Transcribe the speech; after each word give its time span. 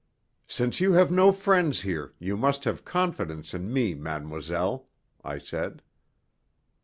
"Since 0.47 0.79
you 0.81 0.93
have 0.93 1.11
no 1.11 1.31
friends 1.31 1.81
here, 1.81 2.15
you 2.17 2.35
must 2.35 2.63
have 2.63 2.83
confidence 2.83 3.53
in 3.53 3.71
me, 3.71 3.93
mademoiselle," 3.93 4.87
I 5.23 5.37
said. 5.37 5.83